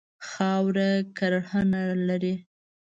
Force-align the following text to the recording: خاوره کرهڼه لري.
خاوره 0.27 0.89
کرهڼه 1.17 1.83
لري. 2.07 2.35